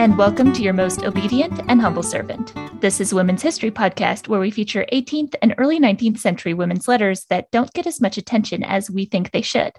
[0.00, 2.54] and welcome to your most obedient and humble servant.
[2.80, 7.26] This is Women's History Podcast, where we feature 18th and early 19th century women's letters
[7.26, 9.72] that don't get as much attention as we think they should.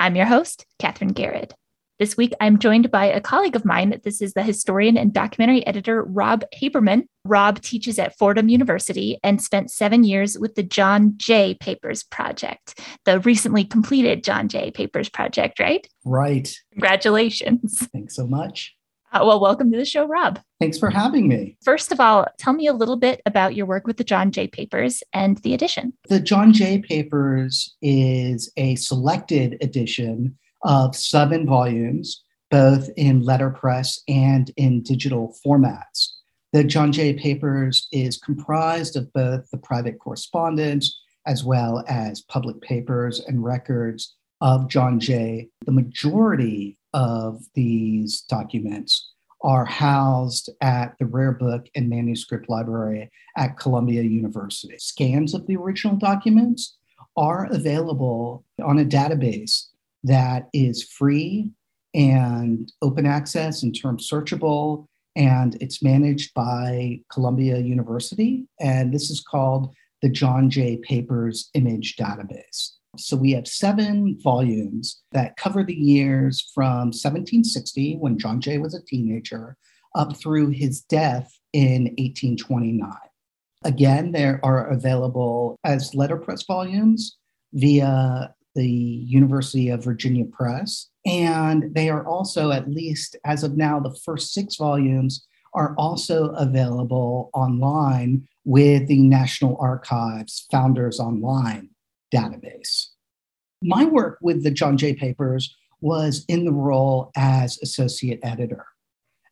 [0.00, 1.54] I'm your host, Katherine Garrett.
[2.00, 4.00] This week, I'm joined by a colleague of mine.
[4.02, 7.04] This is the historian and documentary editor, Rob Haberman.
[7.24, 12.80] Rob teaches at Fordham University and spent seven years with the John Jay Papers Project,
[13.04, 15.86] the recently completed John Jay Papers Project, right?
[16.04, 16.52] Right.
[16.72, 17.86] Congratulations.
[17.92, 18.74] Thanks so much.
[19.12, 20.38] Uh, well, welcome to the show, Rob.
[20.60, 21.56] Thanks for having me.
[21.64, 24.46] First of all, tell me a little bit about your work with the John Jay
[24.46, 25.92] Papers and the edition.
[26.08, 34.52] The John Jay Papers is a selected edition of seven volumes, both in letterpress and
[34.56, 36.10] in digital formats.
[36.52, 42.60] The John Jay Papers is comprised of both the private correspondence as well as public
[42.60, 45.48] papers and records of John Jay.
[45.66, 53.58] The majority of these documents are housed at the Rare Book and Manuscript Library at
[53.58, 54.76] Columbia University.
[54.78, 56.76] Scans of the original documents
[57.16, 59.66] are available on a database
[60.04, 61.50] that is free
[61.94, 64.86] and open access and term searchable.
[65.16, 68.46] And it's managed by Columbia University.
[68.60, 72.72] And this is called the John Jay Papers Image Database.
[72.96, 78.74] So we have seven volumes that cover the years from 1760, when John Jay was
[78.74, 79.56] a teenager,
[79.94, 82.92] up through his death in 1829.
[83.64, 87.16] Again, they are available as letterpress volumes
[87.52, 90.88] via the University of Virginia Press.
[91.06, 96.30] And they are also, at least as of now, the first six volumes are also
[96.30, 101.69] available online with the National Archives Founders Online
[102.14, 102.86] database.
[103.62, 108.66] My work with the John Jay Papers was in the role as associate editor.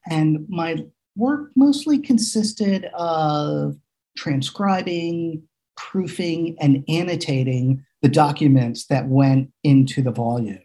[0.08, 0.84] And my
[1.16, 3.76] work mostly consisted of
[4.16, 5.42] transcribing,
[5.76, 10.60] proofing, and annotating the documents that went into the volume.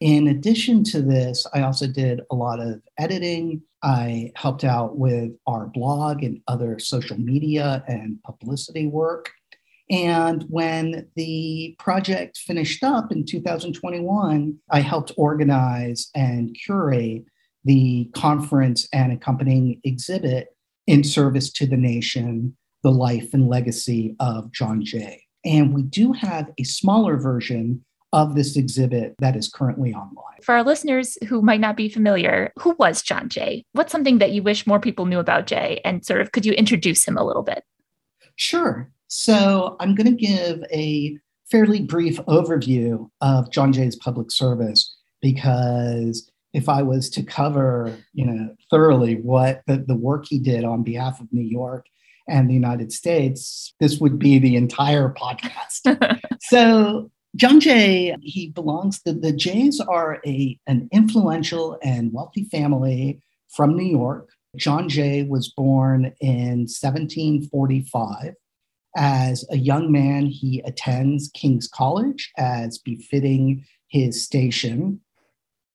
[0.00, 3.62] In addition to this, I also did a lot of editing.
[3.82, 9.30] I helped out with our blog and other social media and publicity work.
[9.90, 17.24] And when the project finished up in 2021, I helped organize and curate
[17.64, 20.48] the conference and accompanying exhibit
[20.86, 25.24] in service to the nation, the life and legacy of John Jay.
[25.44, 30.40] And we do have a smaller version of this exhibit that is currently online.
[30.42, 33.64] For our listeners who might not be familiar, who was John Jay?
[33.72, 35.80] What's something that you wish more people knew about Jay?
[35.84, 37.62] And sort of could you introduce him a little bit?
[38.36, 38.90] Sure.
[39.10, 41.18] So I'm going to give a
[41.50, 48.24] fairly brief overview of John Jay's public service because if I was to cover, you
[48.24, 51.86] know, thoroughly what the, the work he did on behalf of New York
[52.28, 56.20] and the United States, this would be the entire podcast.
[56.40, 63.20] so John Jay, he belongs, the, the Jays are a, an influential and wealthy family
[63.48, 64.30] from New York.
[64.56, 68.34] John Jay was born in 1745.
[68.96, 75.00] As a young man, he attends King's College as befitting his station.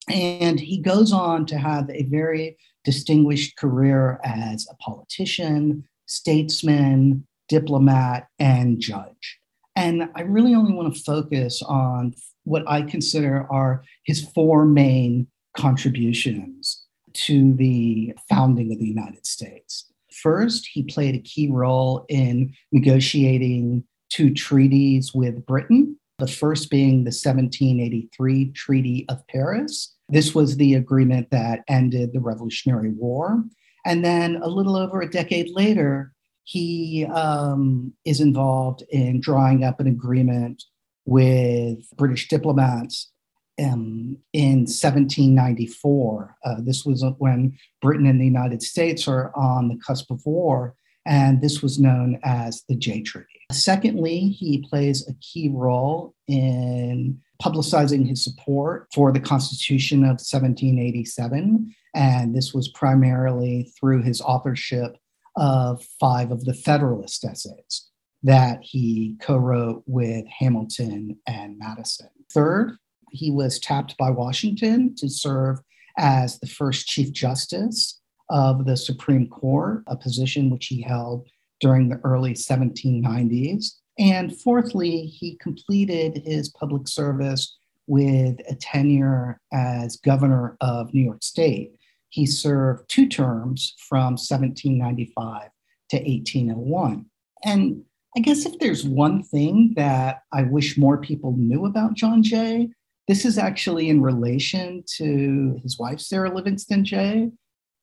[0.09, 8.28] And he goes on to have a very distinguished career as a politician, statesman, diplomat,
[8.40, 9.40] and judge.
[9.75, 15.28] And I really only want to focus on what I consider are his four main
[15.58, 19.92] contributions to the founding of the United States.
[20.22, 27.03] First, he played a key role in negotiating two treaties with Britain, the first being
[27.03, 29.94] the 1783 Treaty of Paris.
[30.08, 33.44] This was the agreement that ended the Revolutionary War.
[33.86, 39.80] And then a little over a decade later, he um, is involved in drawing up
[39.80, 40.64] an agreement
[41.06, 43.12] with British diplomats
[43.60, 46.36] um, in 1794.
[46.44, 50.75] Uh, this was when Britain and the United States are on the cusp of war,
[51.06, 53.28] and this was known as the Jay Treaty.
[53.52, 61.74] Secondly, he plays a key role in publicizing his support for the Constitution of 1787
[61.96, 64.98] and this was primarily through his authorship
[65.38, 67.90] of five of the Federalist essays
[68.22, 72.10] that he co wrote with Hamilton and Madison.
[72.34, 72.74] Third,
[73.15, 75.59] he was tapped by Washington to serve
[75.97, 81.27] as the first Chief Justice of the Supreme Court, a position which he held
[81.59, 83.75] during the early 1790s.
[83.97, 87.57] And fourthly, he completed his public service
[87.88, 91.75] with a tenure as governor of New York State
[92.15, 95.50] he served two terms from 1795
[95.89, 97.06] to 1801.
[97.44, 97.83] And
[98.15, 102.69] I guess if there's one thing that I wish more people knew about John Jay,
[103.07, 107.30] this is actually in relation to his wife, Sarah Livingston Jay.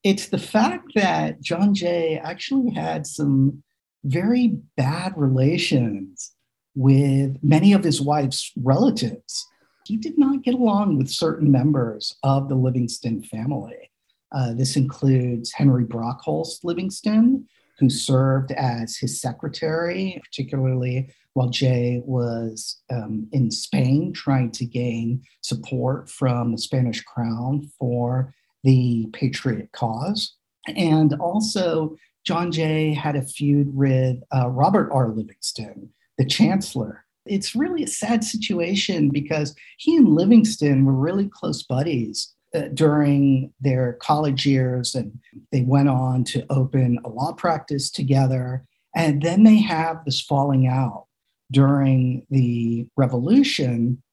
[0.03, 3.63] It's the fact that John Jay actually had some
[4.03, 6.33] very bad relations
[6.75, 9.47] with many of his wife's relatives.
[9.85, 13.91] He did not get along with certain members of the Livingston family.
[14.33, 17.47] Uh, this includes Henry Brockholst Livingston,
[17.79, 25.23] who served as his secretary, particularly while Jay was um, in Spain trying to gain
[25.41, 28.33] support from the Spanish crown for
[28.63, 30.35] the patriot cause.
[30.67, 35.09] And also, John Jay had a feud with uh, Robert R.
[35.09, 37.03] Livingston, the chancellor.
[37.25, 43.51] It's really a sad situation because he and Livingston were really close buddies Uh, during
[43.59, 45.17] their college years, and
[45.51, 48.63] they went on to open a law practice together.
[48.95, 51.07] And then they have this falling out
[51.51, 54.03] during the revolution,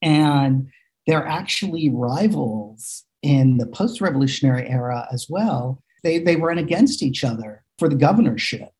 [0.00, 0.68] and
[1.08, 5.82] they're actually rivals in the post revolutionary era as well.
[6.04, 8.70] They, they run against each other for the governorship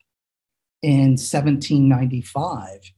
[0.81, 2.93] in 1795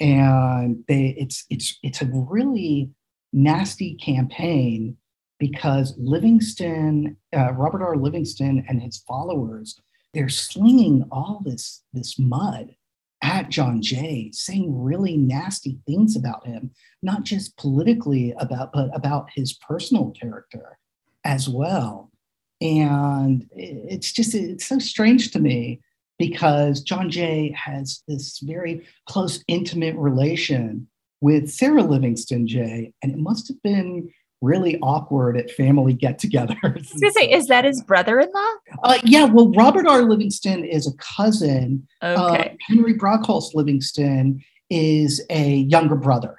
[0.00, 2.90] and they it's it's it's a really
[3.32, 4.96] nasty campaign
[5.42, 7.96] because Livingston, uh, Robert R.
[7.96, 9.76] Livingston, and his followers,
[10.14, 12.76] they're slinging all this this mud
[13.24, 16.70] at John Jay, saying really nasty things about him,
[17.02, 20.78] not just politically about, but about his personal character
[21.24, 22.12] as well.
[22.60, 25.80] And it's just it's so strange to me
[26.20, 30.86] because John Jay has this very close, intimate relation
[31.20, 34.08] with Sarah Livingston Jay, and it must have been
[34.42, 36.86] really awkward at family get-togethers.
[37.12, 38.52] say, is that his brother-in-law?
[38.82, 40.02] Uh, yeah, well, Robert R.
[40.02, 41.86] Livingston is a cousin.
[42.02, 42.50] Okay.
[42.50, 46.36] Uh, Henry Brockholst Livingston is a younger brother.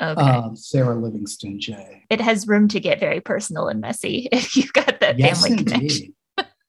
[0.00, 0.42] Okay.
[0.54, 2.04] Sarah Livingston Jay.
[2.10, 5.58] It has room to get very personal and messy if you've got that yes, family
[5.58, 5.72] indeed.
[5.72, 6.12] connection.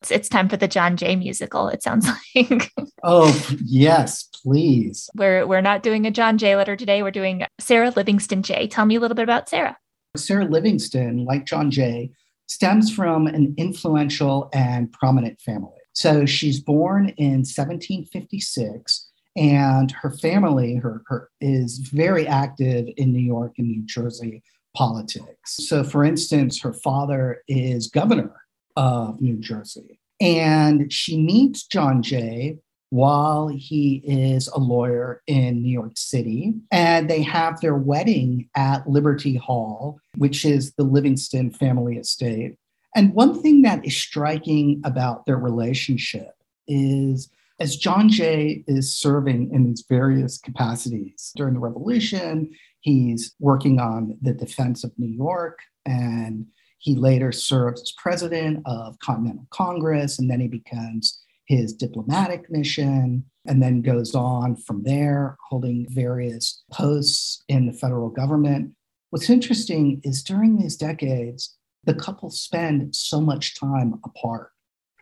[0.01, 2.71] It's, it's time for the John Jay musical, it sounds like.
[3.03, 5.09] oh, yes, please.
[5.15, 7.01] We're we're not doing a John Jay letter today.
[7.01, 8.67] We're doing Sarah Livingston Jay.
[8.67, 9.75] Tell me a little bit about Sarah.
[10.15, 12.12] Sarah Livingston, like John Jay,
[12.48, 15.71] stems from an influential and prominent family.
[15.94, 23.19] So she's born in 1756, and her family her, her, is very active in New
[23.19, 24.44] York and New Jersey
[24.75, 25.57] politics.
[25.59, 28.36] So, for instance, her father is governor
[28.75, 35.71] of New Jersey, and she meets John Jay while he is a lawyer in New
[35.71, 36.53] York City.
[36.71, 42.55] And they have their wedding at Liberty Hall, which is the Livingston family estate.
[42.95, 46.31] And one thing that is striking about their relationship
[46.67, 47.29] is
[47.59, 52.51] as John Jay is serving in these various capacities during the revolution,
[52.81, 56.45] he's working on the defense of New York and
[56.79, 63.25] he later serves as president of Continental Congress and then he becomes his diplomatic mission,
[63.45, 68.73] and then goes on from there, holding various posts in the federal government.
[69.09, 74.51] What's interesting is during these decades, the couple spend so much time apart.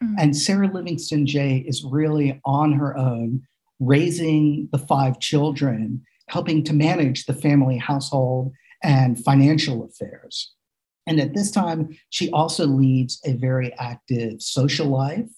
[0.01, 0.15] Mm-hmm.
[0.19, 3.41] And Sarah Livingston Jay is really on her own,
[3.79, 10.53] raising the five children, helping to manage the family household and financial affairs.
[11.07, 15.29] And at this time, she also leads a very active social life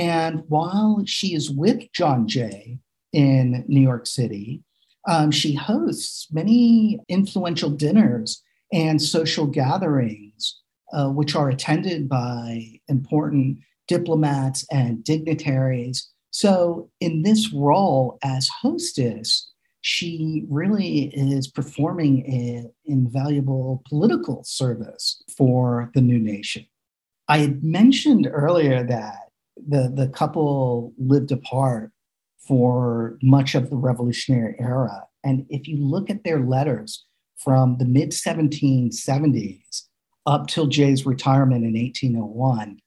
[0.00, 2.78] and while she is with John Jay
[3.12, 4.62] in New York City,
[5.06, 8.42] um, she hosts many influential dinners
[8.72, 10.62] and social gatherings,
[10.94, 16.08] uh, which are attended by important diplomats and dignitaries.
[16.30, 19.52] So, in this role as hostess,
[19.82, 26.64] she really is performing an invaluable political service for the new nation.
[27.28, 31.90] I had mentioned earlier that the, the couple lived apart
[32.46, 35.04] for much of the revolutionary era.
[35.22, 37.04] And if you look at their letters
[37.36, 39.82] from the mid 1770s
[40.26, 42.78] up till Jay's retirement in 1801,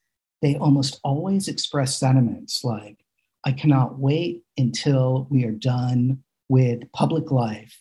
[0.42, 2.98] they almost always express sentiments like,
[3.46, 7.80] I cannot wait until we are done with public life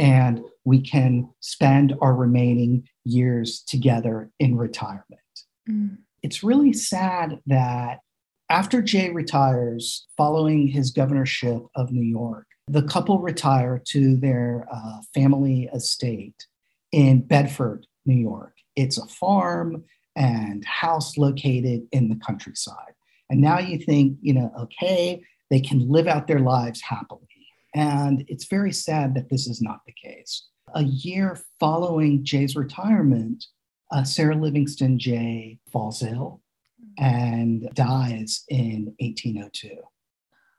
[0.00, 5.20] and we can spend our remaining years together in retirement.
[5.68, 5.98] Mm.
[6.22, 8.00] It's really sad that
[8.54, 14.98] after Jay retires, following his governorship of New York, the couple retire to their uh,
[15.12, 16.46] family estate
[16.92, 18.54] in Bedford, New York.
[18.76, 19.84] It's a farm.
[20.16, 22.94] and house located in the countryside.
[23.28, 25.20] And now you think, you know, okay,
[25.50, 27.26] they can live out their lives happily.
[27.74, 30.46] And it's very sad that this is not the case.
[30.76, 33.44] A year following Jay's retirement,
[33.90, 36.43] uh, Sarah Livingston Jay falls ill
[36.98, 39.76] and dies in 1802.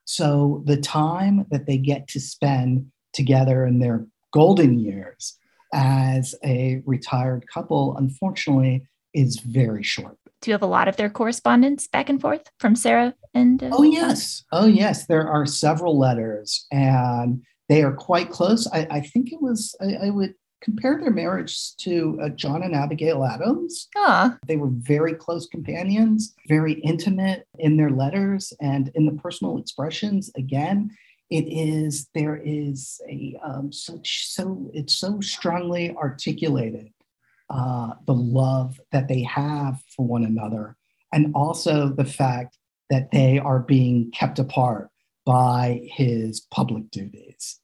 [0.06, 5.38] So the time that they get to spend together in their golden years
[5.74, 10.18] as a retired couple, unfortunately, is very short.
[10.42, 13.63] Do you have a lot of their correspondence back and forth from Sarah and?
[13.63, 15.08] Uh, oh yes, oh yes.
[15.08, 18.68] There are several letters, and they are quite close.
[18.72, 19.75] I, I think it was.
[19.82, 23.88] I, I, would compare their marriage to uh, John and Abigail Adams.
[23.95, 24.38] Ah.
[24.48, 30.31] They were very close companions, very intimate in their letters and in the personal expressions.
[30.36, 30.89] Again,
[31.29, 36.91] it is there is a um, such so it's so strongly articulated
[37.50, 40.75] uh, the love that they have for one another,
[41.13, 42.57] and also the fact
[42.89, 44.89] that they are being kept apart
[45.25, 47.60] by his public duties.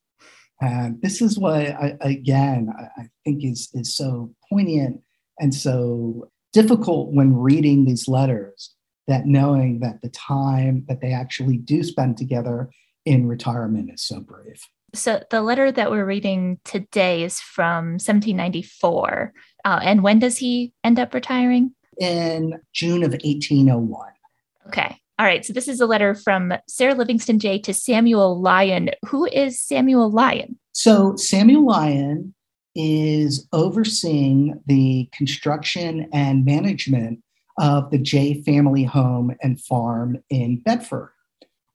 [0.62, 5.01] And this is what, I, again, I think is, is so poignant
[5.39, 8.74] and so difficult when reading these letters
[9.08, 12.70] that knowing that the time that they actually do spend together
[13.06, 14.68] in retirement is so brief.
[14.94, 19.34] So the letter that we're reading today is from 1794.
[19.63, 21.74] Uh, and when does he end up retiring?
[22.00, 24.12] In June of 1801.
[24.68, 24.98] Okay.
[25.22, 25.46] All right.
[25.46, 28.90] So this is a letter from Sarah Livingston Jay to Samuel Lyon.
[29.06, 30.58] Who is Samuel Lyon?
[30.72, 32.34] So Samuel Lyon
[32.74, 37.20] is overseeing the construction and management
[37.60, 41.13] of the Jay family home and farm in Bedford.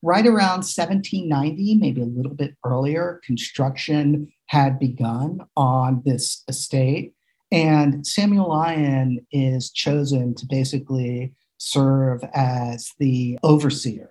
[0.03, 7.15] Right around 1790, maybe a little bit earlier, construction had begun on this estate.
[7.53, 14.11] And Samuel Lyon is chosen to basically serve as the overseer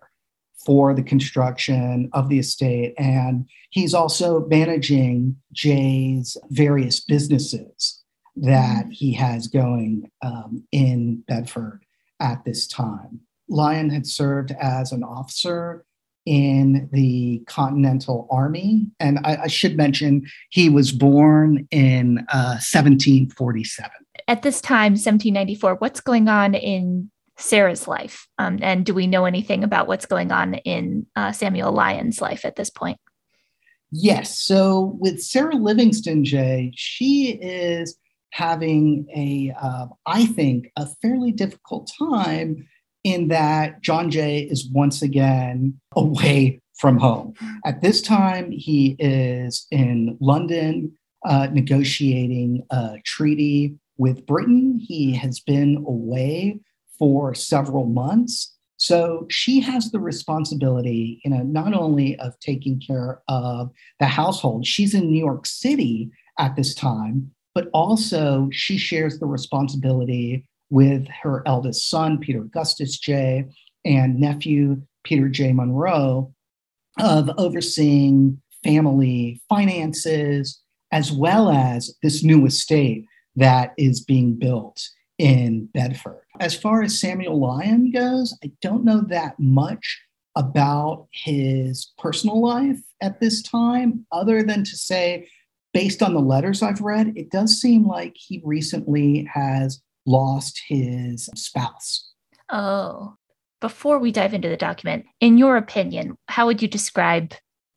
[0.66, 2.94] for the construction of the estate.
[2.98, 8.02] And he's also managing Jay's various businesses
[8.38, 11.86] that he has going um, in Bedford
[12.20, 13.22] at this time.
[13.48, 15.86] Lyon had served as an officer
[16.26, 18.88] in the Continental Army.
[19.00, 23.92] And I, I should mention, he was born in uh, 1747.
[24.28, 28.28] At this time, 1794, what's going on in Sarah's life?
[28.38, 32.46] Um, and do we know anything about what's going on in uh, Samuel Lyon's life
[32.46, 32.98] at this point?
[33.92, 34.40] Yes.
[34.40, 37.98] So with Sarah Livingston Jay, she is
[38.32, 42.68] having a, uh, I think, a fairly difficult time
[43.04, 47.34] in that John Jay is once again away from home.
[47.66, 54.80] At this time, he is in London uh, negotiating a treaty with Britain.
[54.82, 56.60] He has been away
[56.98, 58.54] for several months.
[58.78, 64.66] So she has the responsibility, you know, not only of taking care of the household,
[64.66, 71.08] she's in New York City at this time, but also she shares the responsibility with
[71.24, 73.46] her eldest son, Peter Augustus Jay,
[73.86, 75.54] and nephew, Peter J.
[75.54, 76.34] Munro,
[77.00, 80.60] of overseeing family finances,
[80.92, 86.25] as well as this new estate that is being built in Bedford.
[86.40, 90.02] As far as Samuel Lyon goes, I don't know that much
[90.36, 95.30] about his personal life at this time, other than to say,
[95.74, 101.26] based on the letters I've read, it does seem like he recently has lost his
[101.36, 102.12] spouse.
[102.50, 103.16] Oh,
[103.62, 107.34] before we dive into the document, in your opinion, how would you describe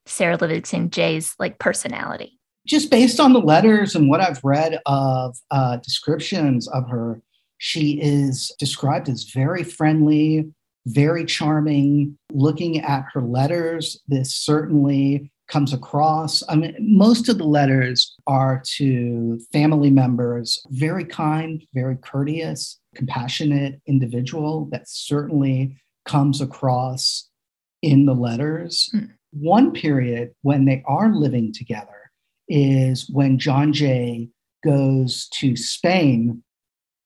[0.06, 2.38] Sarah Livingston Jay's like personality?
[2.66, 7.22] Just based on the letters and what I've read of uh, descriptions of her,
[7.58, 10.50] she is described as very friendly,
[10.86, 12.16] very charming.
[12.32, 16.42] Looking at her letters, this certainly comes across.
[16.48, 23.80] I mean, most of the letters are to family members, very kind, very courteous, compassionate
[23.86, 27.28] individual that certainly comes across
[27.82, 28.90] in the letters.
[28.94, 29.10] Mm.
[29.32, 32.10] One period when they are living together
[32.48, 34.28] is when John Jay
[34.64, 36.42] goes to Spain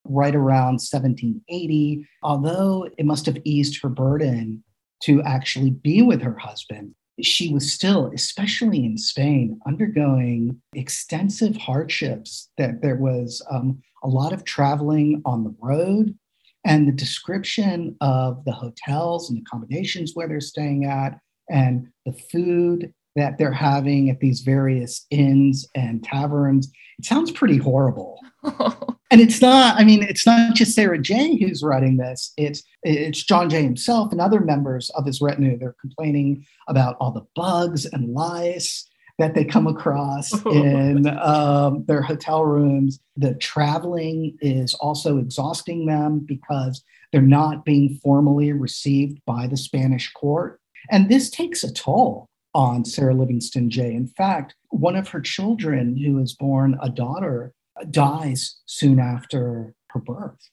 [0.05, 2.07] right around 1780.
[2.23, 4.63] Although it must have eased her burden
[5.05, 12.49] to actually be with her husband, she was still, especially in Spain, undergoing extensive hardships.
[12.59, 16.17] That there was um, a lot of traveling on the road,
[16.65, 21.19] and the description of the hotels and accommodations where they're staying at,
[21.51, 26.73] and the food that they're having at these various inns and taverns.
[26.99, 28.19] It sounds pretty horrible.
[29.12, 32.33] and it's not, I mean, it's not just Sarah jay who's writing this.
[32.38, 35.59] It's it's John Jay himself and other members of his retinue.
[35.59, 38.88] They're complaining about all the bugs and lice
[39.19, 43.00] that they come across in um, their hotel rooms.
[43.19, 50.11] The traveling is also exhausting them because they're not being formally received by the Spanish
[50.14, 50.59] court.
[50.90, 53.95] And this takes a toll on Sarah Livingston Jay.
[53.95, 57.52] In fact, one of her children, who is born a daughter,
[57.91, 60.50] dies soon after her birth.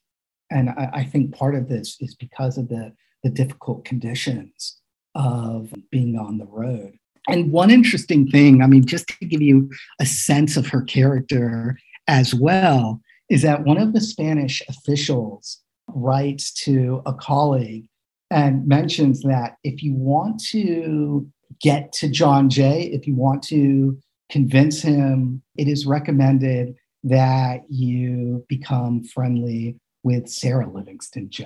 [0.49, 4.77] And I, I think part of this is because of the, the difficult conditions
[5.15, 6.93] of being on the road.
[7.27, 11.77] And one interesting thing, I mean, just to give you a sense of her character
[12.07, 17.85] as well, is that one of the Spanish officials writes to a colleague
[18.31, 21.27] and mentions that if you want to
[21.61, 23.97] get to John Jay, if you want to
[24.29, 31.45] convince him, it is recommended that you become friendly with Sarah Livingston Jay.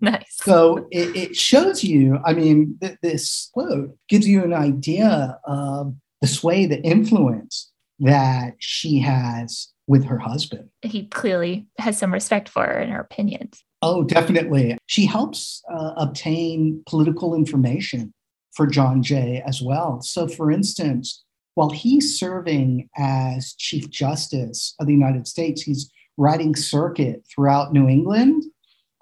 [0.00, 0.24] Nice.
[0.30, 5.94] So it, it shows you, I mean, th- this quote gives you an idea of
[6.20, 10.70] the sway, the influence that she has with her husband.
[10.82, 13.62] He clearly has some respect for her and her opinions.
[13.82, 14.78] Oh, definitely.
[14.86, 18.14] She helps uh, obtain political information
[18.54, 20.00] for John Jay as well.
[20.00, 21.22] So, for instance,
[21.54, 27.88] while he's serving as Chief Justice of the United States, he's riding circuit throughout New
[27.88, 28.44] England.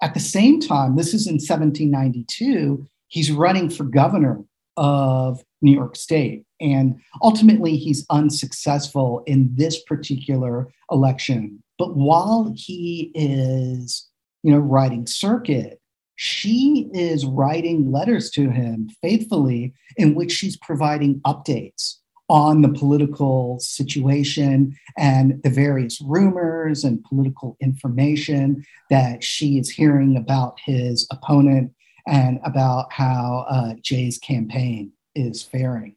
[0.01, 4.43] At the same time, this is in 1792, he's running for governor
[4.77, 6.45] of New York State.
[6.59, 11.61] And ultimately, he's unsuccessful in this particular election.
[11.77, 14.07] But while he is,
[14.43, 15.79] you know, riding circuit,
[16.15, 21.97] she is writing letters to him faithfully in which she's providing updates
[22.29, 30.15] on the political situation and the various rumors and political information that she is hearing
[30.15, 31.71] about his opponent
[32.07, 35.95] and about how uh, Jay's campaign is faring.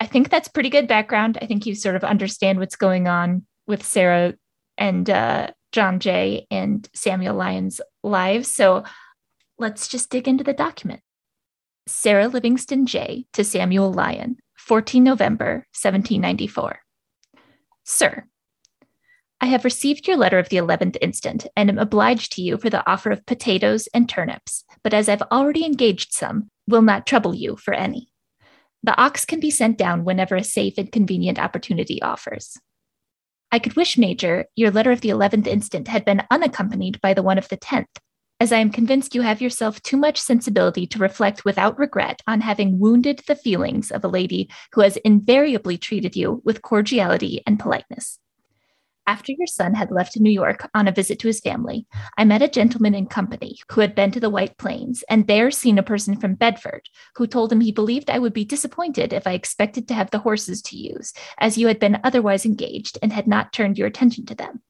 [0.00, 1.38] I think that's pretty good background.
[1.40, 4.34] I think you sort of understand what's going on with Sarah
[4.76, 8.50] and uh, John Jay and Samuel Lyon's lives.
[8.50, 8.84] So
[9.58, 11.00] let's just dig into the document.
[11.86, 16.80] Sarah Livingston Jay to Samuel Lyon, 14 November, 1794.
[17.84, 18.24] Sir,
[19.40, 22.68] I have received your letter of the 11th instant and am obliged to you for
[22.68, 27.32] the offer of potatoes and turnips, but as I've already engaged some, will not trouble
[27.32, 28.08] you for any.
[28.82, 32.58] The ox can be sent down whenever a safe and convenient opportunity offers.
[33.52, 37.22] I could wish, Major, your letter of the 11th instant had been unaccompanied by the
[37.22, 37.86] one of the 10th,
[38.38, 42.42] as I am convinced you have yourself too much sensibility to reflect without regret on
[42.42, 47.58] having wounded the feelings of a lady who has invariably treated you with cordiality and
[47.58, 48.18] politeness.
[49.08, 51.86] After your son had left New York on a visit to his family,
[52.18, 55.52] I met a gentleman in company who had been to the White Plains and there
[55.52, 59.26] seen a person from Bedford who told him he believed I would be disappointed if
[59.26, 63.12] I expected to have the horses to use, as you had been otherwise engaged and
[63.12, 64.60] had not turned your attention to them.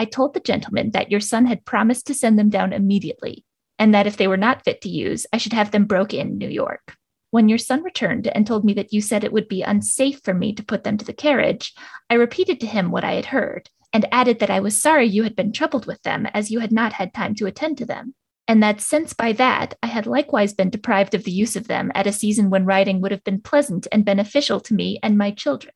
[0.00, 3.44] I told the gentleman that your son had promised to send them down immediately,
[3.78, 6.38] and that if they were not fit to use, I should have them broke in
[6.38, 6.96] New York.
[7.32, 10.32] When your son returned and told me that you said it would be unsafe for
[10.32, 11.74] me to put them to the carriage,
[12.08, 15.22] I repeated to him what I had heard, and added that I was sorry you
[15.22, 18.14] had been troubled with them, as you had not had time to attend to them,
[18.48, 21.92] and that since by that I had likewise been deprived of the use of them
[21.94, 25.30] at a season when riding would have been pleasant and beneficial to me and my
[25.30, 25.74] children.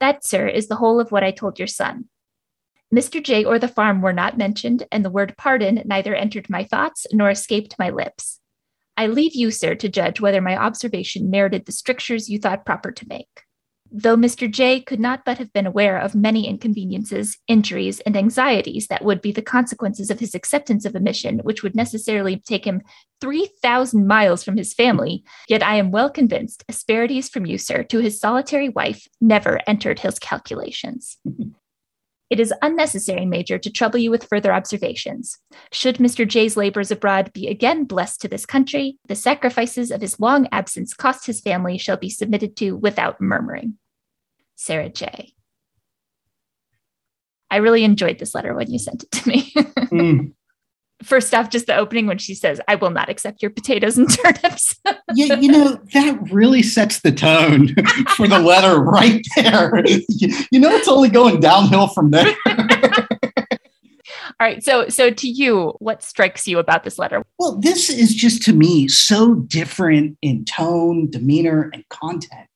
[0.00, 2.10] That, sir, is the whole of what I told your son,
[2.92, 3.22] Mr.
[3.22, 7.06] Jay or the farm were not mentioned, and the word pardon neither entered my thoughts
[7.10, 8.38] nor escaped my lips.
[8.98, 12.92] I leave you, sir, to judge whether my observation merited the strictures you thought proper
[12.92, 13.44] to make.
[13.94, 14.50] Though Mr.
[14.50, 19.20] Jay could not but have been aware of many inconveniences, injuries, and anxieties that would
[19.20, 22.80] be the consequences of his acceptance of a mission which would necessarily take him
[23.20, 27.98] 3,000 miles from his family, yet I am well convinced asperities from you, sir, to
[27.98, 31.18] his solitary wife never entered his calculations.
[32.32, 35.36] It is unnecessary, Major, to trouble you with further observations.
[35.70, 36.26] Should Mr.
[36.26, 40.94] Jay's labors abroad be again blessed to this country, the sacrifices of his long absence
[40.94, 43.74] cost his family shall be submitted to without murmuring.
[44.56, 45.34] Sarah J.
[47.50, 49.52] I really enjoyed this letter when you sent it to me.
[49.92, 50.32] mm
[51.02, 54.08] first off, just the opening when she says, I will not accept your potatoes and
[54.24, 54.76] turnips.
[55.14, 57.74] yeah, you know, that really sets the tone
[58.16, 59.82] for the letter right there.
[59.86, 62.34] You know, it's only going downhill from there.
[64.40, 64.62] All right.
[64.62, 67.22] So, so to you, what strikes you about this letter?
[67.38, 72.48] Well, this is just to me so different in tone, demeanor, and content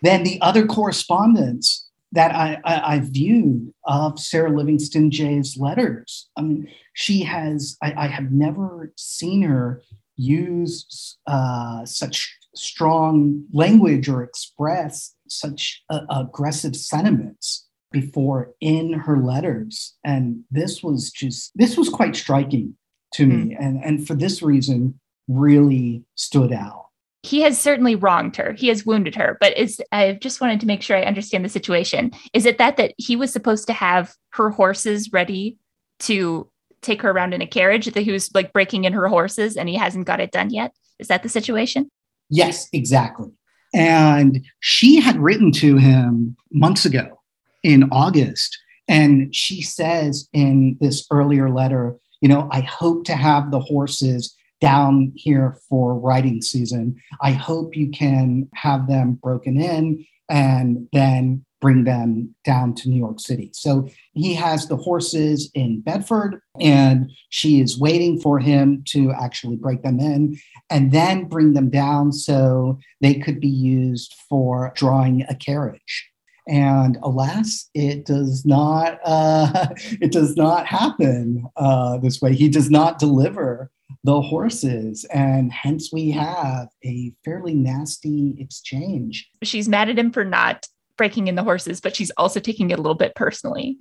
[0.00, 6.30] than the other correspondence that I, I, I viewed of Sarah Livingston Jay's letters.
[6.36, 9.82] I mean, she has, I, I have never seen her
[10.16, 19.94] use uh, such strong language or express such uh, aggressive sentiments before in her letters.
[20.04, 22.76] And this was just, this was quite striking
[23.14, 23.54] to me.
[23.54, 23.56] Mm.
[23.60, 26.84] And, and for this reason, really stood out
[27.24, 28.52] he has certainly wronged her.
[28.52, 31.48] He has wounded her, but is I just wanted to make sure I understand the
[31.48, 32.10] situation.
[32.34, 35.56] Is it that that he was supposed to have her horses ready
[36.00, 36.50] to
[36.84, 39.68] take her around in a carriage that he was like breaking in her horses and
[39.68, 40.72] he hasn't got it done yet?
[40.98, 41.90] Is that the situation?
[42.30, 43.30] Yes, exactly.
[43.74, 47.20] And she had written to him months ago
[47.62, 48.56] in August
[48.88, 54.34] and she says in this earlier letter, you know, I hope to have the horses
[54.60, 56.96] down here for riding season.
[57.20, 62.98] I hope you can have them broken in and then bring them down to New
[62.98, 63.48] York City.
[63.54, 69.56] So he has the horses in Bedford, and she is waiting for him to actually
[69.56, 70.36] break them in
[70.68, 76.10] and then bring them down so they could be used for drawing a carriage.
[76.46, 79.00] And alas, it does not.
[79.02, 79.68] Uh,
[80.02, 82.34] it does not happen uh, this way.
[82.34, 83.70] He does not deliver
[84.02, 89.30] the horses, and hence we have a fairly nasty exchange.
[89.42, 92.78] She's mad at him for not breaking in the horses, but she's also taking it
[92.78, 93.78] a little bit personally.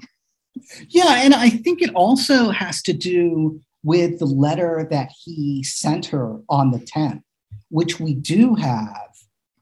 [0.88, 6.06] Yeah, and I think it also has to do with the letter that he sent
[6.08, 7.22] her on the 10th,
[7.70, 9.10] which we do have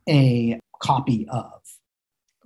[0.08, 1.52] a copy of.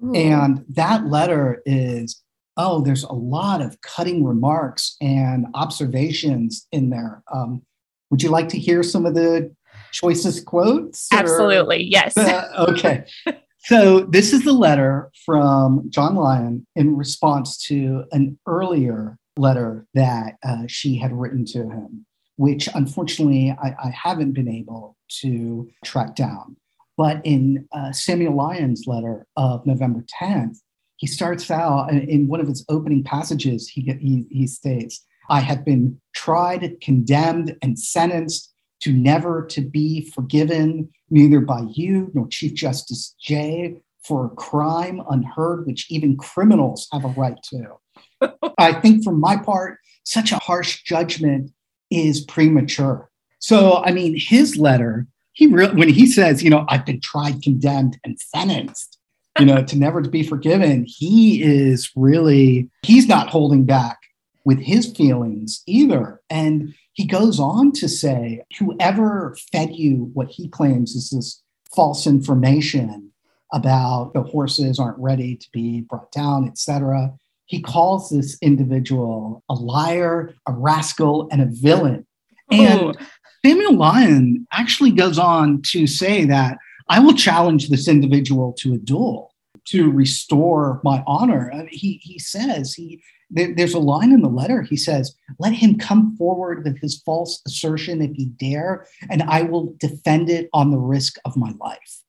[0.03, 0.13] Ooh.
[0.13, 2.21] And that letter is
[2.57, 7.21] oh, there's a lot of cutting remarks and observations in there.
[7.33, 7.63] Um,
[8.09, 9.53] would you like to hear some of the
[9.91, 11.09] choicest quotes?
[11.11, 12.15] Absolutely, yes.
[12.17, 13.05] Uh, okay.
[13.65, 20.35] so this is the letter from John Lyon in response to an earlier letter that
[20.43, 22.05] uh, she had written to him,
[22.37, 26.55] which unfortunately I, I, haven't been able to track down.
[26.97, 30.59] But in uh, Samuel Lyon's letter of November 10th,
[30.97, 35.65] he starts out in one of his opening passages, he, he, he states, I have
[35.65, 42.53] been tried, condemned, and sentenced to never to be forgiven, neither by you nor Chief
[42.53, 48.33] Justice Jay, for a crime unheard, which even criminals have a right to.
[48.57, 51.51] I think, for my part, such a harsh judgment
[51.89, 53.09] is premature.
[53.39, 57.41] So, I mean, his letter, he re- when he says, you know, I've been tried,
[57.41, 58.97] condemned, and sentenced,
[59.39, 63.97] you know, to never to be forgiven, he is really, he's not holding back
[64.45, 66.21] with his feelings either.
[66.29, 71.43] And he goes on to say, whoever fed you what he claims is this
[71.75, 73.11] false information
[73.51, 77.11] about the horses aren't ready to be brought down, etc.
[77.47, 82.07] He calls this individual a liar, a rascal, and a villain.
[82.49, 82.97] And
[83.45, 88.77] Samuel Lyon actually goes on to say that I will challenge this individual to a
[88.77, 89.33] duel
[89.65, 91.51] to restore my honor.
[91.53, 94.61] I mean, he, he says he there, there's a line in the letter.
[94.61, 99.41] He says, Let him come forward with his false assertion if he dare, and I
[99.43, 102.01] will defend it on the risk of my life.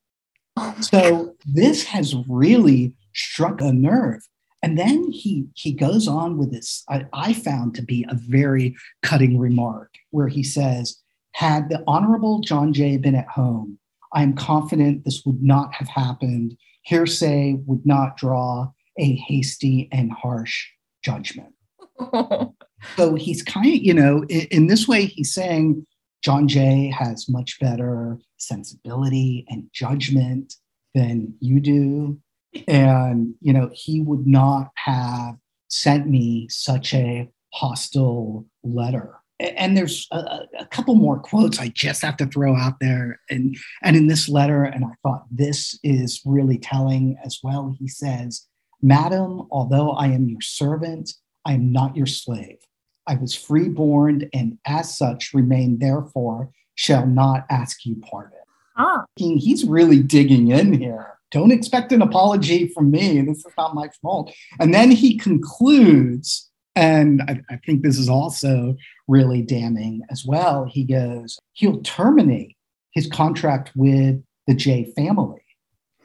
[0.81, 4.23] So this has really struck a nerve.
[4.63, 8.75] And then he he goes on with this, I, I found to be a very
[9.03, 10.99] cutting remark, where he says,
[11.33, 13.79] Had the Honorable John Jay been at home,
[14.13, 16.57] I am confident this would not have happened.
[16.83, 20.69] Hearsay would not draw a hasty and harsh
[21.07, 21.55] judgment.
[22.97, 25.87] so he's kind of, you know, in, in, this way, he's saying
[26.23, 30.55] John Jay has much better sensibility and judgment
[30.95, 32.19] than you do.
[32.67, 35.37] And, you know, he would not have
[35.69, 39.15] sent me such a hostile letter.
[39.39, 43.21] And there's a, a couple more quotes I just have to throw out there.
[43.31, 47.87] And, and in this letter, and I thought this is really telling as well, he
[47.87, 48.47] says,
[48.83, 51.13] Madam, although I am your servant,
[51.45, 52.59] I am not your slave.
[53.07, 58.39] I was freeborn and as such remain, therefore, shall not ask you pardon.
[58.77, 59.05] Ah.
[59.17, 61.15] He's really digging in here.
[61.31, 63.21] Don't expect an apology from me.
[63.23, 64.33] This is not my fault.
[64.61, 68.77] And then he concludes, and I, I think this is also
[69.09, 70.65] really damning as well.
[70.65, 72.57] He goes, he'll terminate
[72.93, 75.46] his contract with the Jay family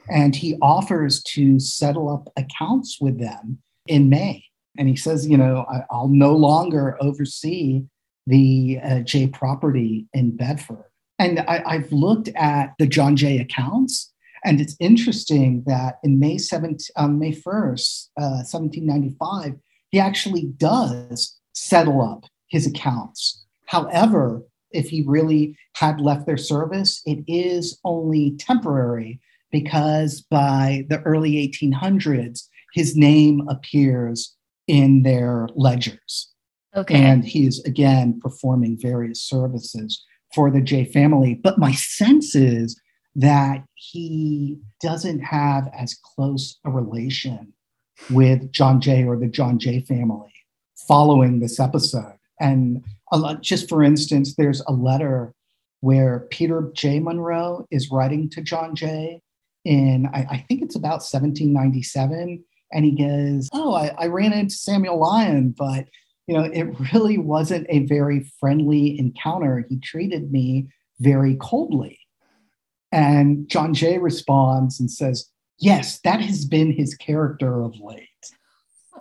[0.10, 4.44] and he offers to settle up accounts with them in May.
[4.78, 7.84] And he says, you know, I, will no longer oversee
[8.28, 10.86] the uh, Jay property in Bedford.
[11.20, 14.12] And I, I've looked at the John Jay accounts,
[14.44, 19.56] And it's interesting that in May 17, um, May 1st, uh, 1795,
[19.90, 23.46] he actually does settle up his accounts.
[23.68, 29.20] However, if he really had left their service, it is only temporary
[29.52, 34.36] because by the early 1800s, his name appears
[34.68, 36.30] in their ledgers.
[36.76, 36.96] Okay.
[36.96, 41.36] And he is again performing various services for the Jay family.
[41.36, 42.80] But my sense is
[43.16, 47.54] that he doesn't have as close a relation
[48.10, 50.34] with John Jay or the John Jay family
[50.88, 52.16] following this episode.
[52.40, 55.34] And lot, just for instance, there's a letter
[55.82, 57.00] where Peter J.
[57.00, 59.22] Munro is writing to John Jay
[59.66, 62.44] in, I, I think it's about 1797.
[62.74, 65.86] And he goes, Oh, I, I ran into Samuel Lyon, but
[66.28, 69.66] you know, it really wasn't a very friendly encounter.
[69.68, 70.68] He treated me
[71.00, 72.00] very coldly.
[72.92, 78.08] And John Jay responds and says, Yes, that has been his character of late.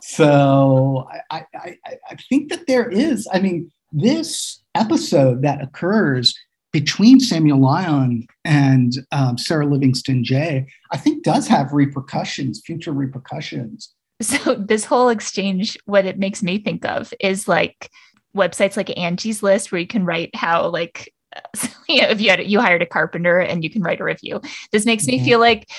[0.03, 6.35] So I, I, I think that there is, I mean, this episode that occurs
[6.73, 13.93] between Samuel Lyon and um, Sarah Livingston Jay, I think does have repercussions, future repercussions.
[14.23, 17.91] So this whole exchange, what it makes me think of is like
[18.37, 21.13] websites like Angie's List, where you can write how like
[21.89, 24.41] you know, if you had you hired a carpenter and you can write a review.
[24.73, 25.23] This makes mm-hmm.
[25.23, 25.71] me feel like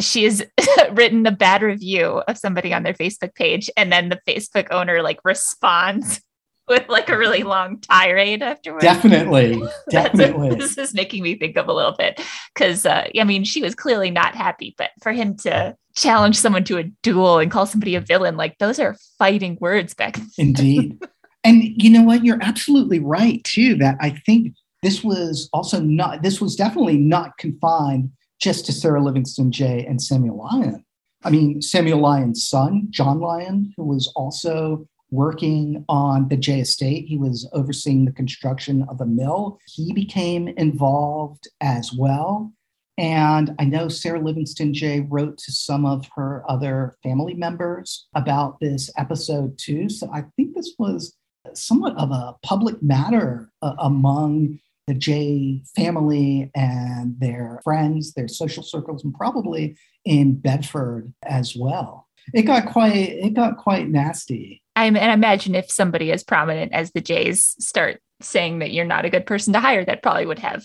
[0.00, 0.44] she has
[0.92, 5.02] written a bad review of somebody on their Facebook page, and then the Facebook owner
[5.02, 6.20] like responds
[6.68, 8.84] with like a really long tirade afterwards.
[8.84, 10.54] Definitely, definitely.
[10.56, 12.20] this is making me think of a little bit
[12.54, 16.64] because uh, I mean she was clearly not happy, but for him to challenge someone
[16.64, 20.18] to a duel and call somebody a villain, like those are fighting words back.
[20.38, 20.98] Indeed,
[21.44, 22.24] and you know what?
[22.24, 23.76] You're absolutely right too.
[23.76, 26.22] That I think this was also not.
[26.22, 30.84] This was definitely not confined just to Sarah Livingston Jay and Samuel Lyon.
[31.24, 37.06] I mean, Samuel Lyon's son, John Lyon, who was also working on the Jay estate.
[37.08, 39.58] He was overseeing the construction of a mill.
[39.66, 42.52] He became involved as well.
[42.98, 48.60] And I know Sarah Livingston Jay wrote to some of her other family members about
[48.60, 49.88] this episode too.
[49.88, 51.16] So I think this was
[51.54, 58.62] somewhat of a public matter uh, among the Jay family and their friends, their social
[58.62, 62.05] circles, and probably in Bedford as well.
[62.34, 64.62] It got quite it got quite nasty.
[64.74, 69.04] I and imagine if somebody as prominent as the Jays start saying that you're not
[69.04, 70.64] a good person to hire, that probably would have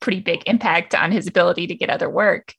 [0.00, 2.54] pretty big impact on his ability to get other work.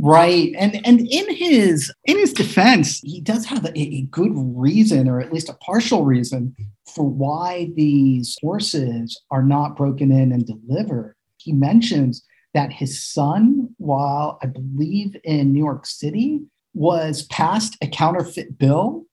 [0.00, 0.54] Right.
[0.56, 5.20] And and in his in his defense, he does have a, a, good reason, or
[5.20, 6.54] at least a partial reason,
[6.94, 11.16] for why these horses are not broken in and delivered.
[11.38, 16.42] He mentions that his son, while I believe in New York City,
[16.78, 19.04] was passed a counterfeit bill,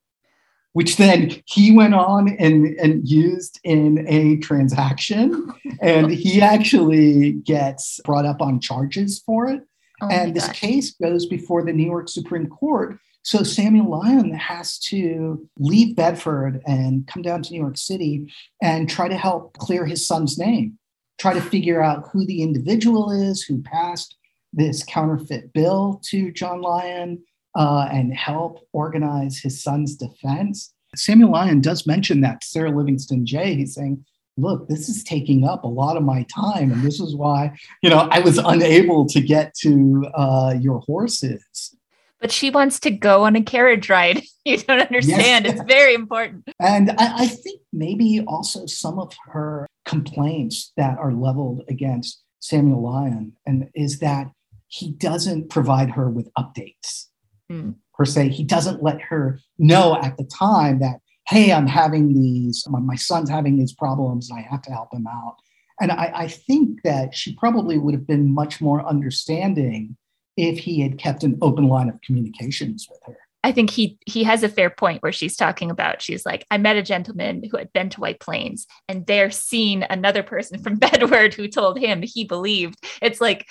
[0.73, 5.51] which then he went on and, and used in a transaction.
[5.81, 9.63] and he actually gets brought up on charges for it.
[10.01, 12.99] Oh and this case goes before the New York Supreme Court.
[13.23, 18.87] So Samuel Lyon has to leave Bedford and come down to New York City and
[18.87, 20.77] try to help clear his son's name,
[21.17, 24.15] try to figure out who the individual is who passed
[24.53, 27.23] this counterfeit bill to John Lyon
[27.55, 30.73] uh, and help organize his son's defense.
[30.95, 33.55] Samuel Lyon does mention that Sarah Livingston Jay.
[33.55, 34.05] He's saying,
[34.37, 36.71] look, this is taking up a lot of my time.
[36.71, 41.75] And this is why, you know, I was unable to get to uh, your horses.
[42.19, 44.23] But she wants to go on a carriage ride.
[44.47, 45.45] You don't understand.
[45.45, 45.55] Yes.
[45.55, 46.47] It's very important.
[46.59, 52.83] And I, I think maybe also some of her complaints that are leveled against Samuel
[52.83, 54.27] Lyon and is that
[54.67, 57.07] he doesn't provide her with updates
[57.51, 57.75] mm.
[57.93, 58.29] per se.
[58.29, 63.29] He doesn't let her know at the time that hey, I'm having these, my, son's
[63.29, 65.37] having these problems, and I have to help him out.
[65.81, 69.97] And I, I think that she probably would have been much more understanding
[70.37, 73.17] if he had kept an open line of communications with her.
[73.43, 76.57] I think he he has a fair point where she's talking about she's like I
[76.57, 80.75] met a gentleman who had been to White Plains and there seen another person from
[80.79, 83.45] Bedward who told him he believed it's like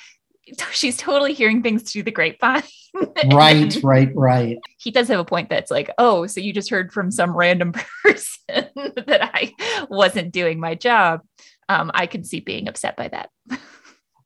[0.72, 2.62] she's totally hearing things through the grapevine.
[3.32, 4.58] right, right, right.
[4.78, 7.72] He does have a point that's like, oh, so you just heard from some random
[8.02, 9.52] person that I
[9.88, 11.22] wasn't doing my job.
[11.68, 13.30] Um, I can see being upset by that.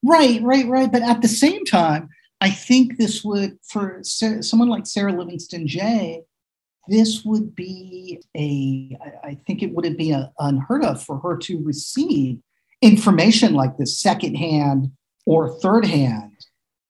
[0.02, 0.90] right, right, right.
[0.90, 2.09] But at the same time,
[2.40, 6.22] I think this would, for Sarah, someone like Sarah Livingston Jay,
[6.88, 11.62] this would be a, I think it would be a, unheard of for her to
[11.62, 12.38] receive
[12.81, 14.92] information like this secondhand
[15.29, 16.33] or third hand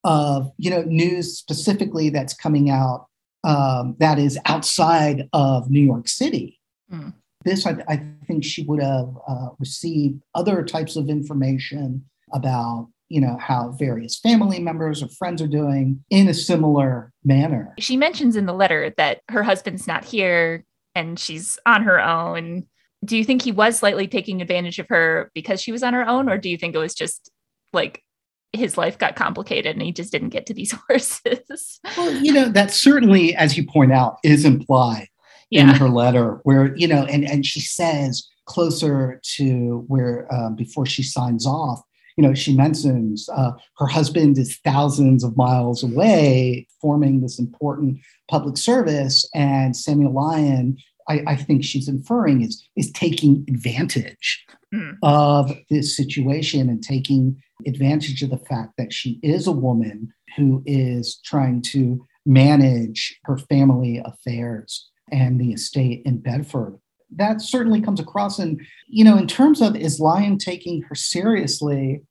[0.05, 3.07] of you know news specifically that's coming out
[3.45, 6.61] um, that is outside of New York City.
[6.93, 7.15] Mm.
[7.45, 13.21] This, I, I, think, she would have uh, received other types of information about you
[13.21, 17.75] know how various family members or friends are doing in a similar manner.
[17.79, 22.67] She mentions in the letter that her husband's not here and she's on her own.
[23.05, 26.07] Do you think he was slightly taking advantage of her because she was on her
[26.07, 27.31] own, or do you think it was just
[27.73, 28.03] like
[28.53, 31.81] his life got complicated and he just didn't get to these horses?
[31.97, 35.09] well, you know, that certainly, as you point out, is implied
[35.51, 35.63] yeah.
[35.63, 40.87] in her letter, where, you know, and, and she says closer to where um, before
[40.87, 41.81] she signs off,
[42.17, 48.01] you know, she mentions uh, her husband is thousands of miles away forming this important
[48.29, 54.97] public service, and Samuel Lyon, I, I think she's inferring, is, is taking advantage mm.
[55.03, 60.63] of this situation and taking advantage of the fact that she is a woman who
[60.67, 66.79] is trying to manage her family affairs and the estate in Bedford
[67.17, 68.39] that certainly comes across.
[68.39, 72.03] And, you know, in terms of is Lyon taking her seriously,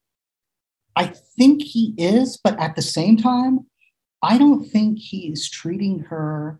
[0.95, 3.67] I think he is, but at the same time,
[4.23, 6.59] I don't think he is treating her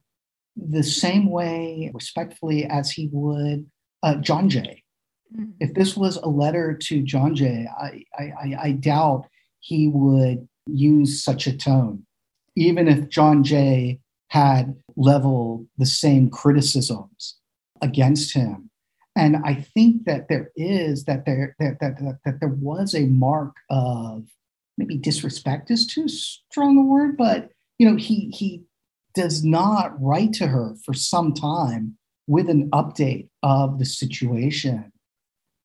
[0.56, 3.70] the same way respectfully as he would
[4.04, 4.84] uh, John Jay.
[5.36, 5.52] Mm-hmm.
[5.60, 9.28] If this was a letter to John Jay, I, I, I doubt
[9.60, 12.06] he would use such a tone,
[12.56, 17.38] even if John Jay had leveled the same criticisms
[17.82, 18.70] against him.
[19.16, 23.06] And I think that there is that there that, that, that, that there was a
[23.08, 24.28] mark of
[24.78, 28.64] maybe disrespect is too strong a word, but you know, he he
[29.14, 34.92] does not write to her for some time with an update of the situation.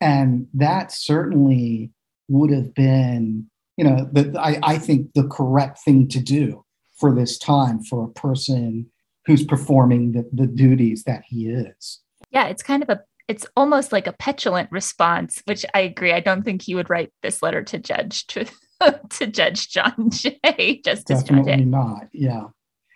[0.02, 1.92] And that certainly
[2.28, 6.64] would have been, you know, the, I, I think the correct thing to do
[6.98, 8.90] for this time for a person
[9.26, 12.00] who's performing the, the duties that he is.
[12.32, 16.12] Yeah, it's kind of a it's almost like a petulant response, which I agree.
[16.12, 18.44] I don't think he would write this letter to Judge to
[19.10, 21.64] to Judge John Jay, Justice Definitely John Jay.
[21.64, 22.08] not.
[22.12, 22.46] Yeah,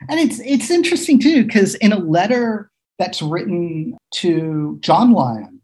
[0.08, 5.60] and it's it's interesting too because in a letter that's written to John Lyon,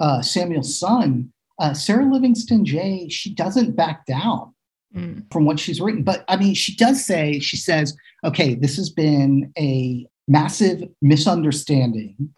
[0.00, 4.54] uh, Samuel's son, uh, Sarah Livingston Jay, she doesn't back down
[4.94, 5.24] mm.
[5.32, 6.02] from what she's written.
[6.02, 12.34] But I mean, she does say she says, "Okay, this has been a massive misunderstanding."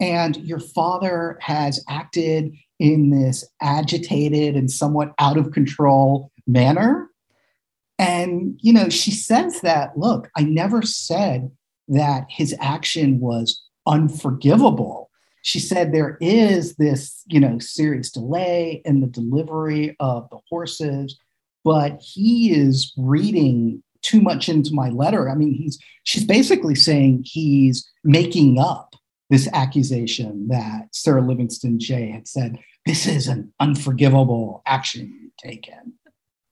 [0.00, 7.08] And your father has acted in this agitated and somewhat out of control manner.
[7.96, 11.52] And, you know, she says that, look, I never said
[11.86, 15.10] that his action was unforgivable.
[15.42, 21.18] She said there is this, you know, serious delay in the delivery of the horses,
[21.64, 25.28] but he is reading too much into my letter.
[25.28, 28.94] I mean, he's she's basically saying he's making up
[29.30, 35.94] this accusation that Sarah Livingston Jay had said, this is an unforgivable action taken.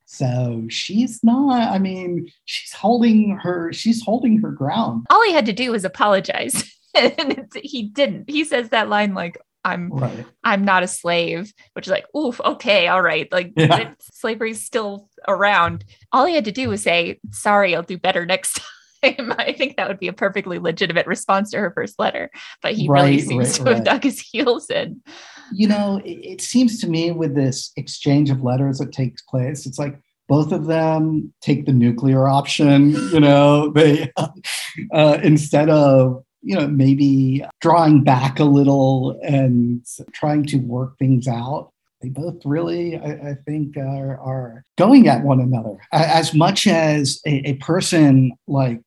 [0.07, 5.07] So she's not, I mean, she's holding her, she's holding her ground.
[5.11, 6.75] All he had to do was apologize.
[7.19, 8.29] and he didn't.
[8.29, 10.25] He says that line like, I'm right.
[10.43, 13.31] I'm not a slave, which is like, oof, okay, all right.
[13.31, 13.93] Like yeah.
[14.01, 15.85] slavery's still around.
[16.13, 18.61] All he had to do was say, sorry, I'll do better next
[19.03, 19.35] time.
[19.39, 22.31] I think that would be a perfectly legitimate response to her first letter,
[22.63, 25.03] but he right, really seems right, to have dug his heels in.
[25.53, 29.67] You know, it, it seems to me with this exchange of letters that takes place,
[29.67, 29.99] it's like
[30.29, 32.93] both of them take the nuclear option.
[33.11, 34.13] You know, they
[34.93, 41.29] uh, instead of you know maybe drawing back a little and trying to work things
[41.29, 45.77] out they both really, I, I think, are, are, going at one another.
[45.93, 48.81] As much as a, a person like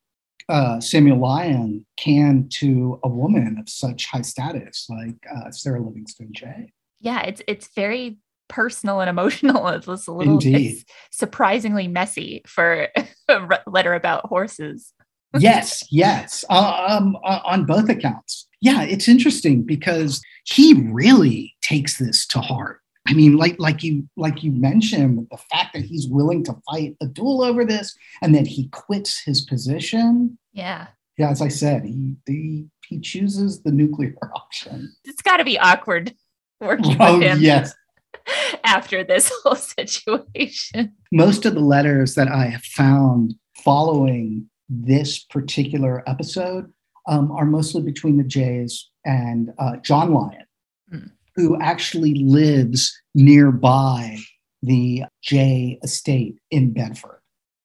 [0.48, 6.30] uh, Samuel Lyon can to a woman of such high status like uh, Sarah Livingston
[6.32, 6.72] Jay.
[7.00, 9.68] Yeah, it's it's very personal and emotional.
[9.68, 12.88] It's a little it's surprisingly messy for
[13.28, 14.92] a letter about horses.
[15.38, 18.48] Yes, yes, uh, um, uh, on both accounts.
[18.60, 22.80] Yeah, it's interesting because he really takes this to heart.
[23.06, 26.96] I mean, like like you like you mentioned, the fact that he's willing to fight
[27.02, 30.38] a duel over this, and that he quits his position.
[30.52, 30.88] Yeah.
[31.18, 34.94] Yeah, as I said, he he, he chooses the nuclear option.
[35.04, 36.14] It's got to be awkward
[36.60, 37.40] working oh, with him.
[37.40, 37.74] Yes.
[38.64, 46.02] After this whole situation, most of the letters that I have found following this particular
[46.08, 46.72] episode
[47.06, 50.46] um, are mostly between the Jays and uh, John Lyon.
[50.92, 54.18] Mm who actually lives nearby
[54.62, 57.20] the Jay estate in Bedford.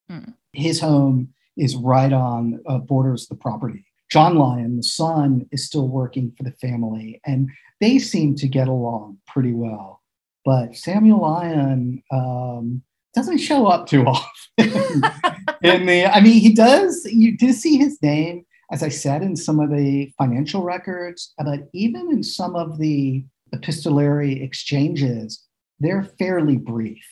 [0.10, 0.32] Hmm.
[0.54, 3.86] His home is right on uh, borders the property.
[4.12, 8.68] John Lyon, the son, is still working for the family, and they seem to get
[8.68, 10.02] along pretty well.
[10.44, 12.82] But Samuel Lyon um,
[13.20, 14.24] doesn't show up too often.
[15.62, 17.06] in the, I mean, he does.
[17.06, 21.70] You do see his name, as I said, in some of the financial records, but
[21.74, 25.44] even in some of the epistolary exchanges,
[25.80, 27.06] they're fairly brief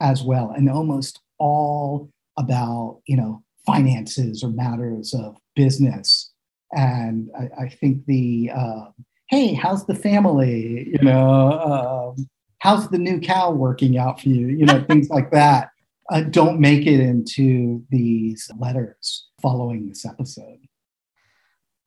[0.00, 6.34] as well, and almost all about you know finances or matters of business
[6.74, 8.84] and I, I think the uh,
[9.28, 10.90] hey, how's the family?
[10.92, 12.28] You know, um,
[12.64, 14.48] how's the new cow working out for you?
[14.48, 15.68] You know, things like that.
[16.10, 20.58] Uh, don't make it into these letters following this episode.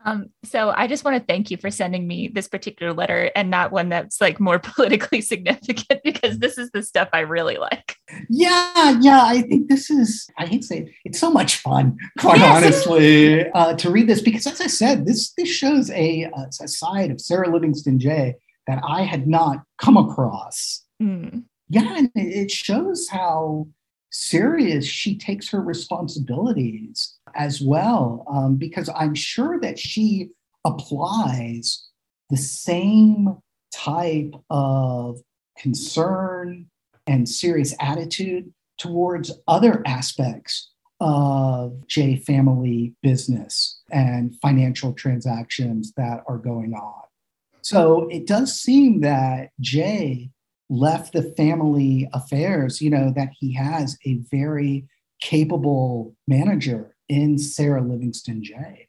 [0.05, 3.49] Um, so I just want to thank you for sending me this particular letter and
[3.49, 7.95] not one that's like more politically significant because this is the stuff I really like.
[8.29, 9.23] Yeah, yeah.
[9.23, 12.55] I think this is, I hate to say it, it's so much fun, quite yes.
[12.55, 16.29] honestly, uh, to read this because as I said, this this shows a,
[16.61, 18.35] a side of Sarah Livingston Jay
[18.67, 20.83] that I had not come across.
[21.01, 21.45] Mm.
[21.69, 23.67] Yeah, and it shows how
[24.11, 30.29] serious she takes her responsibilities as well, um, because I'm sure that she
[30.65, 31.87] applies
[32.29, 33.37] the same
[33.71, 35.19] type of
[35.57, 36.67] concern
[37.05, 46.37] and serious attitude towards other aspects of Jay family business and financial transactions that are
[46.37, 47.06] going on.
[47.67, 50.29] So it does seem that Jay
[50.69, 54.87] left the family affairs, you know, that he has a very
[55.19, 58.87] capable manager in Sarah Livingston Jay.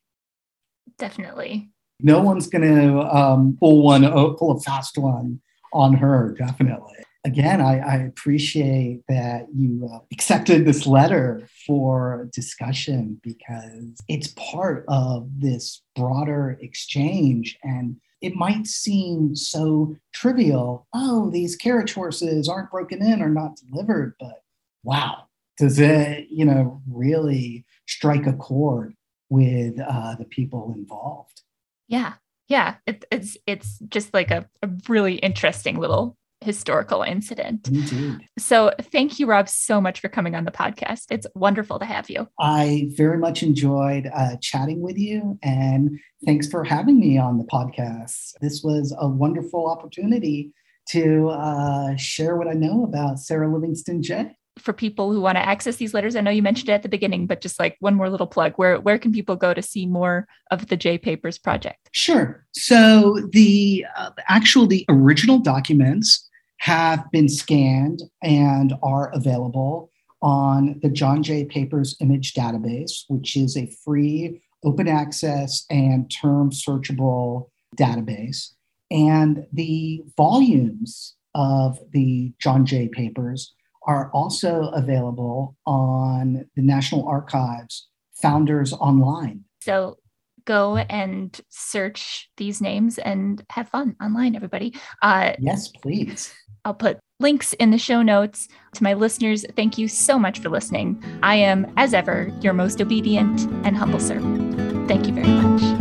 [0.97, 1.71] Definitely.
[1.99, 5.41] No one's going to um, pull one, uh, pull a fast one
[5.73, 6.37] on her.
[6.39, 6.99] Definitely.
[7.25, 14.85] Again, I, I appreciate that you uh, accepted this letter for discussion because it's part
[14.87, 20.87] of this broader exchange and it might seem so trivial.
[20.93, 24.43] Oh, these carriage horses aren't broken in or not delivered, but
[24.83, 25.25] wow,
[25.57, 28.95] does it, you know, really strike a chord
[29.31, 31.43] with uh, the people involved?
[31.87, 32.15] Yeah,
[32.49, 37.69] yeah, it, it's it's just like a, a really interesting little historical incident.
[37.69, 38.19] Indeed.
[38.39, 41.07] So thank you, Rob, so much for coming on the podcast.
[41.11, 42.29] It's wonderful to have you.
[42.39, 47.45] I very much enjoyed uh, chatting with you, and thanks for having me on the
[47.45, 48.35] podcast.
[48.41, 50.53] This was a wonderful opportunity
[50.91, 54.35] to uh, share what I know about Sarah Livingston Jay.
[54.59, 56.89] For people who want to access these letters, I know you mentioned it at the
[56.89, 59.87] beginning, but just like one more little plug, where where can people go to see
[59.87, 61.89] more of the Jay Papers project?
[61.93, 62.45] Sure.
[62.53, 66.28] So the uh, actual the original documents
[66.59, 69.91] have been scanned and are available
[70.21, 76.51] on the John Jay Papers Image Database, which is a free open access and term
[76.51, 78.53] searchable database.
[78.91, 83.55] And the volumes of the John Jay Papers
[83.87, 87.89] are also available on the National Archives
[88.21, 89.45] Founders Online.
[89.61, 89.99] So
[90.45, 94.75] go and search these names and have fun online, everybody.
[95.03, 96.35] Uh, yes, please.
[96.69, 98.47] I'll put links in the show notes.
[98.75, 101.03] To my listeners, thank you so much for listening.
[101.23, 104.87] I am, as ever, your most obedient and humble servant.
[104.87, 105.78] Thank you very much.